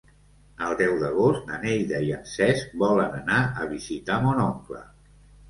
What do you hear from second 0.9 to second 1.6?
d'agost na